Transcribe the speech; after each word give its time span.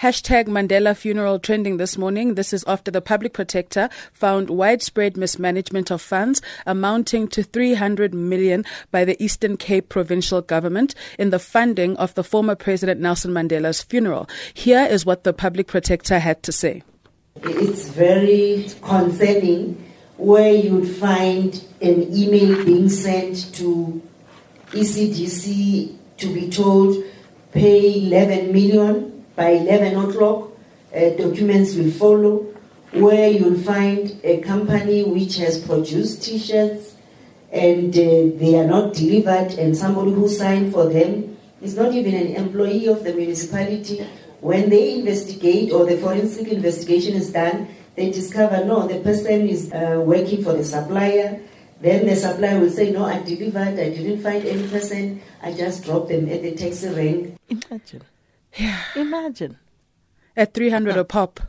Hashtag 0.00 0.44
Mandela 0.44 0.94
funeral 0.94 1.38
trending 1.38 1.78
this 1.78 1.96
morning. 1.96 2.34
This 2.34 2.52
is 2.52 2.64
after 2.66 2.90
the 2.90 3.00
public 3.00 3.32
protector 3.32 3.88
found 4.12 4.50
widespread 4.50 5.16
mismanagement 5.16 5.90
of 5.90 6.02
funds 6.02 6.42
amounting 6.66 7.28
to 7.28 7.42
300 7.42 8.12
million 8.12 8.66
by 8.90 9.06
the 9.06 9.22
Eastern 9.22 9.56
Cape 9.56 9.88
provincial 9.88 10.42
government 10.42 10.94
in 11.18 11.30
the 11.30 11.38
funding 11.38 11.96
of 11.96 12.12
the 12.14 12.22
former 12.22 12.54
President 12.54 13.00
Nelson 13.00 13.32
Mandela's 13.32 13.82
funeral. 13.82 14.28
Here 14.52 14.84
is 14.84 15.06
what 15.06 15.24
the 15.24 15.32
public 15.32 15.66
protector 15.66 16.18
had 16.18 16.42
to 16.42 16.52
say. 16.52 16.82
It's 17.36 17.88
very 17.88 18.68
concerning 18.82 19.82
where 20.18 20.52
you'd 20.52 20.94
find 20.96 21.62
an 21.80 22.14
email 22.14 22.62
being 22.66 22.90
sent 22.90 23.54
to 23.54 24.02
ECDC 24.72 25.96
to 26.18 26.34
be 26.34 26.50
told 26.50 27.02
pay 27.52 28.06
11 28.06 28.52
million 28.52 29.15
by 29.36 29.50
11 29.50 29.96
o'clock, 29.96 30.50
uh, 30.94 31.10
documents 31.10 31.74
will 31.74 31.90
follow, 31.90 32.46
where 32.92 33.28
you'll 33.28 33.60
find 33.60 34.18
a 34.24 34.40
company 34.40 35.04
which 35.04 35.36
has 35.36 35.60
produced 35.60 36.24
t 36.24 36.38
shirts 36.38 36.94
and 37.52 37.94
uh, 37.96 38.36
they 38.38 38.58
are 38.58 38.66
not 38.66 38.94
delivered, 38.94 39.52
and 39.58 39.76
somebody 39.76 40.12
who 40.12 40.28
signed 40.28 40.72
for 40.72 40.88
them 40.88 41.36
is 41.62 41.76
not 41.76 41.92
even 41.94 42.14
an 42.14 42.34
employee 42.34 42.86
of 42.86 43.04
the 43.04 43.12
municipality. 43.14 44.06
When 44.40 44.68
they 44.68 44.94
investigate 44.98 45.72
or 45.72 45.86
the 45.86 45.96
forensic 45.96 46.48
investigation 46.48 47.14
is 47.14 47.32
done, 47.32 47.68
they 47.94 48.10
discover 48.10 48.64
no, 48.64 48.86
the 48.86 49.00
person 49.00 49.48
is 49.48 49.72
uh, 49.72 50.02
working 50.04 50.44
for 50.44 50.52
the 50.52 50.64
supplier. 50.64 51.40
Then 51.80 52.06
the 52.06 52.16
supplier 52.16 52.60
will 52.60 52.70
say, 52.70 52.90
No, 52.90 53.04
I 53.04 53.22
delivered, 53.22 53.78
I 53.78 53.90
didn't 53.90 54.22
find 54.22 54.44
any 54.44 54.68
person, 54.68 55.22
I 55.42 55.52
just 55.52 55.84
dropped 55.84 56.08
them 56.08 56.28
at 56.28 56.42
the 56.42 56.52
taxi 56.54 56.88
rank. 56.88 57.38
Imagine. 57.48 58.02
Yeah. 58.56 58.80
Imagine. 58.94 59.58
At 60.36 60.54
300 60.54 60.96
a 60.96 61.04
pop. 61.04 61.40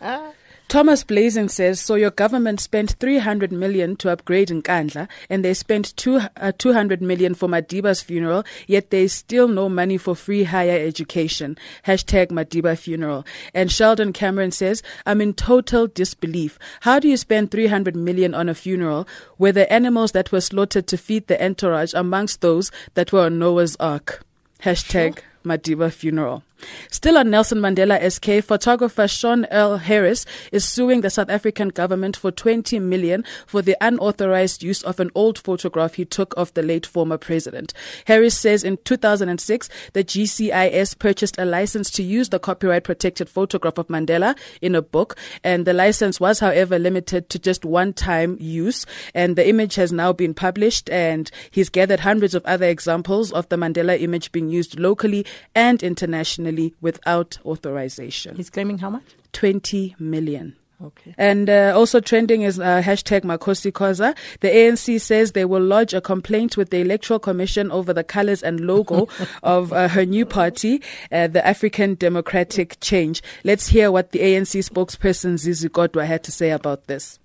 Thomas 0.72 1.04
Blazing 1.04 1.50
says, 1.50 1.80
so 1.80 1.96
your 1.96 2.10
government 2.10 2.58
spent 2.58 2.92
300 2.92 3.52
million 3.52 3.94
to 3.96 4.10
upgrade 4.10 4.50
in 4.50 4.62
Nkandla 4.62 5.06
and 5.28 5.44
they 5.44 5.52
spent 5.52 5.94
two, 5.98 6.20
uh, 6.38 6.52
200 6.56 7.02
million 7.02 7.34
for 7.34 7.46
Madiba's 7.46 8.00
funeral, 8.00 8.42
yet 8.66 8.88
there's 8.88 9.12
still 9.12 9.48
no 9.48 9.68
money 9.68 9.98
for 9.98 10.16
free 10.16 10.44
higher 10.44 10.78
education. 10.78 11.58
Hashtag 11.86 12.28
Madiba 12.28 12.78
funeral. 12.78 13.26
And 13.52 13.70
Sheldon 13.70 14.14
Cameron 14.14 14.50
says, 14.50 14.82
I'm 15.04 15.20
in 15.20 15.34
total 15.34 15.88
disbelief. 15.88 16.58
How 16.80 16.98
do 16.98 17.06
you 17.06 17.18
spend 17.18 17.50
300 17.50 17.94
million 17.94 18.34
on 18.34 18.48
a 18.48 18.54
funeral 18.54 19.06
where 19.36 19.52
the 19.52 19.70
animals 19.70 20.12
that 20.12 20.32
were 20.32 20.40
slaughtered 20.40 20.86
to 20.86 20.96
feed 20.96 21.26
the 21.26 21.44
entourage 21.44 21.92
amongst 21.92 22.40
those 22.40 22.70
that 22.94 23.12
were 23.12 23.26
on 23.26 23.38
Noah's 23.38 23.76
Ark? 23.78 24.24
Hashtag 24.62 25.18
sure. 25.18 25.24
Madiba 25.44 25.92
funeral. 25.92 26.42
Still 26.90 27.18
on 27.18 27.30
Nelson 27.30 27.58
Mandela 27.58 27.98
SK, 28.10 28.44
photographer 28.44 29.08
Sean 29.08 29.46
Earl 29.46 29.78
Harris 29.78 30.24
is 30.52 30.64
suing 30.64 31.00
the 31.00 31.10
South 31.10 31.30
African 31.30 31.68
government 31.68 32.16
for 32.16 32.30
20 32.30 32.78
million 32.78 33.24
for 33.46 33.62
the 33.62 33.76
unauthorized 33.80 34.62
use 34.62 34.82
of 34.82 35.00
an 35.00 35.10
old 35.14 35.38
photograph 35.38 35.94
he 35.94 36.04
took 36.04 36.34
of 36.36 36.52
the 36.54 36.62
late 36.62 36.86
former 36.86 37.18
president. 37.18 37.72
Harris 38.06 38.36
says 38.36 38.64
in 38.64 38.78
2006, 38.84 39.68
the 39.92 40.04
GCIS 40.04 40.98
purchased 40.98 41.38
a 41.38 41.44
license 41.44 41.90
to 41.90 42.02
use 42.02 42.28
the 42.28 42.38
copyright 42.38 42.84
protected 42.84 43.28
photograph 43.28 43.78
of 43.78 43.88
Mandela 43.88 44.36
in 44.60 44.74
a 44.74 44.82
book, 44.82 45.16
and 45.42 45.66
the 45.66 45.72
license 45.72 46.20
was, 46.20 46.40
however, 46.40 46.78
limited 46.78 47.28
to 47.30 47.38
just 47.38 47.64
one 47.64 47.92
time 47.92 48.36
use. 48.40 48.86
And 49.14 49.36
the 49.36 49.48
image 49.48 49.74
has 49.76 49.92
now 49.92 50.12
been 50.12 50.34
published, 50.34 50.88
and 50.90 51.30
he's 51.50 51.68
gathered 51.68 52.00
hundreds 52.00 52.34
of 52.34 52.44
other 52.44 52.66
examples 52.66 53.32
of 53.32 53.48
the 53.48 53.56
Mandela 53.56 54.00
image 54.00 54.32
being 54.32 54.48
used 54.48 54.78
locally 54.78 55.26
and 55.54 55.82
internationally 55.82 56.74
without 56.80 57.38
authorization. 57.44 58.36
He's 58.36 58.50
claiming 58.50 58.78
how 58.78 58.90
much? 58.90 59.04
20 59.32 59.96
million. 59.98 60.56
Okay. 60.84 61.14
And 61.16 61.48
uh, 61.48 61.72
also 61.76 62.00
trending 62.00 62.42
is 62.42 62.58
uh, 62.58 62.82
hashtag 62.82 63.22
Makhosi 63.22 63.70
Khoza. 63.70 64.16
The 64.40 64.48
ANC 64.48 65.00
says 65.00 65.32
they 65.32 65.44
will 65.44 65.62
lodge 65.62 65.94
a 65.94 66.00
complaint 66.00 66.56
with 66.56 66.70
the 66.70 66.80
Electoral 66.80 67.20
Commission 67.20 67.70
over 67.70 67.92
the 67.92 68.02
colors 68.02 68.42
and 68.42 68.60
logo 68.60 69.06
of 69.42 69.72
uh, 69.72 69.88
her 69.88 70.04
new 70.04 70.26
party, 70.26 70.82
uh, 71.12 71.28
the 71.28 71.46
African 71.46 71.94
Democratic 71.94 72.78
Change. 72.80 73.22
Let's 73.44 73.68
hear 73.68 73.92
what 73.92 74.10
the 74.10 74.20
ANC 74.20 74.68
spokesperson 74.68 75.38
Zizi 75.38 75.68
Kodwa 75.68 76.04
had 76.04 76.24
to 76.24 76.32
say 76.32 76.50
about 76.50 76.86
this. 76.88 77.20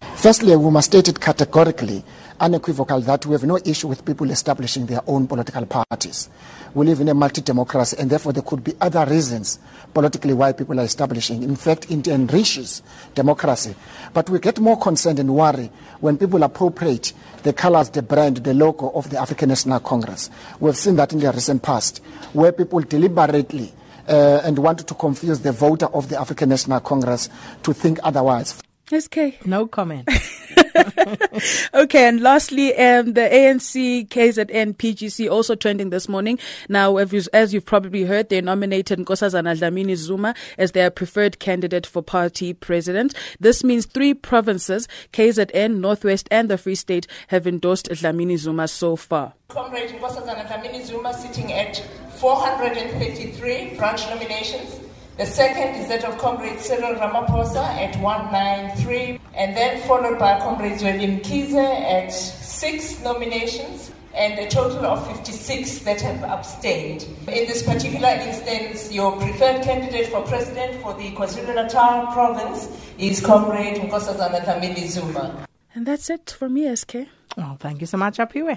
Firstly, 0.00 0.56
we 0.56 0.70
must 0.72 0.88
state 0.90 1.06
it 1.06 1.20
categorically, 1.20 2.02
unequivocal, 2.40 3.00
that 3.02 3.24
we 3.24 3.34
have 3.34 3.44
no 3.44 3.56
issue 3.64 3.86
with 3.86 4.04
people 4.04 4.28
establishing 4.32 4.84
their 4.86 5.00
own 5.06 5.28
political 5.28 5.64
parties. 5.64 6.28
We 6.74 6.86
live 6.86 7.00
in 7.00 7.08
a 7.08 7.14
multi-democracy, 7.14 7.96
and 8.00 8.10
therefore 8.10 8.32
there 8.32 8.42
could 8.42 8.64
be 8.64 8.74
other 8.80 9.06
reasons 9.06 9.60
politically 9.94 10.34
why 10.34 10.52
people 10.52 10.80
are 10.80 10.84
establishing. 10.84 11.44
In 11.44 11.54
fact, 11.54 11.88
it 11.88 12.08
enriches 12.08 12.82
democracy. 13.14 13.76
But 14.12 14.28
we 14.28 14.40
get 14.40 14.58
more 14.58 14.76
concerned 14.76 15.20
and 15.20 15.34
worry 15.36 15.70
when 16.00 16.18
people 16.18 16.42
appropriate 16.42 17.12
the 17.44 17.52
colors, 17.52 17.90
the 17.90 18.02
brand, 18.02 18.38
the 18.38 18.54
logo 18.54 18.90
of 18.90 19.10
the 19.10 19.20
African 19.20 19.50
National 19.50 19.78
Congress. 19.78 20.30
We've 20.58 20.76
seen 20.76 20.96
that 20.96 21.12
in 21.12 21.20
the 21.20 21.30
recent 21.30 21.62
past, 21.62 22.02
where 22.32 22.50
people 22.50 22.80
deliberately 22.80 23.72
uh, 24.08 24.40
and 24.42 24.58
want 24.58 24.86
to 24.86 24.94
confuse 24.94 25.40
the 25.40 25.52
voter 25.52 25.86
of 25.86 26.08
the 26.08 26.20
African 26.20 26.48
National 26.48 26.80
Congress 26.80 27.28
to 27.62 27.72
think 27.72 28.00
otherwise. 28.02 28.60
SK. 28.88 29.46
No 29.46 29.66
comment. 29.66 30.08
okay, 31.74 32.08
and 32.08 32.20
lastly, 32.20 32.74
um, 32.76 33.12
the 33.14 33.20
ANC, 33.20 34.08
KZN, 34.08 34.76
PGC 34.76 35.30
also 35.30 35.54
trending 35.54 35.90
this 35.90 36.08
morning. 36.08 36.38
Now, 36.68 36.96
as 36.96 37.54
you've 37.54 37.64
probably 37.64 38.04
heard, 38.04 38.28
they 38.28 38.40
nominated 38.40 38.98
Nkosazana 38.98 39.58
Dlamini 39.58 39.96
Zuma 39.96 40.34
as 40.56 40.72
their 40.72 40.90
preferred 40.90 41.38
candidate 41.38 41.86
for 41.86 42.02
party 42.02 42.52
president. 42.54 43.14
This 43.40 43.64
means 43.64 43.86
three 43.86 44.14
provinces, 44.14 44.88
KZN, 45.12 45.78
Northwest, 45.78 46.28
and 46.30 46.50
the 46.50 46.58
Free 46.58 46.74
State, 46.74 47.06
have 47.28 47.46
endorsed 47.46 47.88
Dlamini 47.88 48.38
Zuma 48.38 48.68
so 48.68 48.96
far. 48.96 49.34
Comrade 49.48 49.90
Nkosazana 49.90 50.46
Dlamini 50.46 50.84
Zuma 50.84 51.14
sitting 51.14 51.52
at 51.52 51.76
433 52.16 53.76
branch 53.76 54.06
nominations. 54.08 54.87
The 55.18 55.26
second 55.26 55.74
is 55.80 55.88
that 55.88 56.04
of 56.04 56.16
Comrade 56.18 56.60
Cyril 56.60 56.94
Ramaphosa 56.94 57.56
at 57.56 58.00
193, 58.00 59.18
and 59.34 59.56
then 59.56 59.82
followed 59.88 60.16
by 60.16 60.38
Comrade 60.38 60.78
Zweli 60.78 61.18
Mkhize 61.18 61.56
at 61.56 62.12
six 62.12 63.02
nominations 63.02 63.90
and 64.14 64.38
a 64.38 64.48
total 64.48 64.86
of 64.86 65.04
56 65.16 65.80
that 65.80 66.00
have 66.02 66.22
abstained. 66.22 67.02
In 67.26 67.48
this 67.48 67.64
particular 67.64 68.10
instance, 68.10 68.92
your 68.92 69.10
preferred 69.16 69.64
candidate 69.64 70.06
for 70.06 70.22
president 70.22 70.80
for 70.82 70.94
the 70.94 71.10
KwaZulu-Natal 71.10 72.12
province 72.12 72.68
is 72.96 73.20
Comrade 73.20 73.78
Nkosazana 73.78 74.44
Dlamini 74.44 74.86
Zuma. 74.86 75.48
And 75.74 75.84
that's 75.84 76.10
it 76.10 76.30
for 76.30 76.48
me, 76.48 76.72
SK. 76.76 77.08
Oh, 77.36 77.56
thank 77.58 77.80
you 77.80 77.88
so 77.88 77.96
much, 77.96 78.18
Apiwe. 78.18 78.56